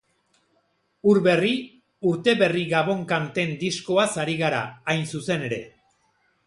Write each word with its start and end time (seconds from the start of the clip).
Ur 1.11 1.19
berri, 1.27 1.51
urte 2.13 2.35
berri 2.41 2.65
gabon-kanten 2.73 3.55
diskoaz 3.65 4.11
ari 4.27 4.37
gara, 4.45 4.65
hain 4.95 5.09
zuzen 5.15 5.45
ere. 5.53 5.67